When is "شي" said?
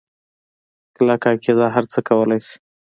2.47-2.55